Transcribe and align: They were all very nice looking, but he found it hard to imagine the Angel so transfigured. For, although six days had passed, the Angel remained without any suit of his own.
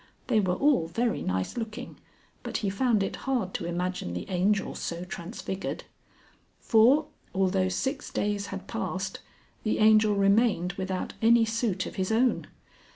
They 0.25 0.39
were 0.39 0.55
all 0.55 0.87
very 0.87 1.21
nice 1.21 1.57
looking, 1.57 1.95
but 2.41 2.57
he 2.65 2.71
found 2.71 3.03
it 3.03 3.17
hard 3.27 3.53
to 3.53 3.67
imagine 3.67 4.15
the 4.15 4.27
Angel 4.31 4.73
so 4.73 5.05
transfigured. 5.05 5.83
For, 6.59 7.05
although 7.35 7.69
six 7.69 8.09
days 8.09 8.47
had 8.47 8.65
passed, 8.65 9.19
the 9.61 9.77
Angel 9.77 10.15
remained 10.15 10.73
without 10.73 11.13
any 11.21 11.45
suit 11.45 11.85
of 11.85 11.97
his 11.97 12.11
own. 12.11 12.47